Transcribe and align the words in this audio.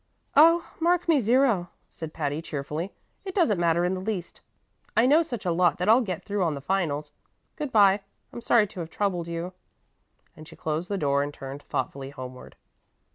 "Oh, 0.35 0.67
mark 0.79 1.07
me 1.07 1.19
zero," 1.19 1.69
said 1.87 2.11
Patty, 2.11 2.41
cheerfully. 2.41 2.91
"It 3.23 3.35
doesn't 3.35 3.59
matter 3.59 3.85
in 3.85 3.93
the 3.93 3.99
least 3.99 4.41
I 4.97 5.05
know 5.05 5.21
such 5.21 5.45
a 5.45 5.51
lot 5.51 5.77
that 5.77 5.87
I'll 5.87 6.01
get 6.01 6.23
through 6.23 6.43
on 6.43 6.55
the 6.55 6.59
finals. 6.59 7.11
Good 7.55 7.71
by; 7.71 7.99
I'm 8.33 8.41
sorry 8.41 8.65
to 8.65 8.79
have 8.79 8.89
troubled 8.89 9.27
you." 9.27 9.53
And 10.35 10.47
she 10.47 10.55
closed 10.55 10.89
the 10.89 10.97
door 10.97 11.21
and 11.21 11.31
turned 11.31 11.61
thoughtfully 11.61 12.09
homeward. 12.09 12.55